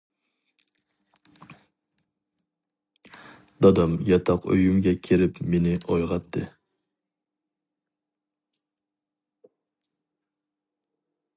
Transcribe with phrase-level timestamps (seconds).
[3.65, 6.47] دادام ياتاق ئۆيۈمگە كىرىپ مېنى ئويغاتتى.